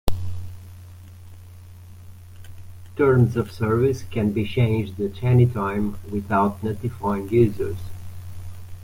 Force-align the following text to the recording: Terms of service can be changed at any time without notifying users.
Terms 2.97 3.35
of 3.37 3.51
service 3.51 4.01
can 4.01 4.31
be 4.31 4.47
changed 4.47 4.99
at 4.99 5.21
any 5.21 5.45
time 5.45 5.99
without 6.09 6.63
notifying 6.63 7.29
users. 7.29 7.77